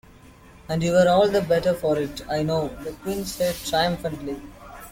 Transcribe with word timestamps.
‘And 0.67 0.81
you 0.81 0.93
were 0.93 1.07
all 1.07 1.27
the 1.29 1.43
better 1.43 1.75
for 1.75 1.99
it, 1.99 2.21
I 2.27 2.41
know!’ 2.41 2.69
the 2.83 2.91
Queen 2.93 3.23
said 3.23 3.53
triumphantly. 3.63 4.41